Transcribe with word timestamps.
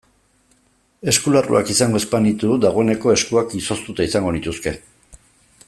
Eskularruak 1.11 1.69
izango 1.73 2.01
ez 2.01 2.07
banitu 2.13 2.57
dagoeneko 2.65 3.13
eskuak 3.19 3.55
izoztuta 3.61 4.09
izango 4.11 4.33
nituzke. 4.39 4.75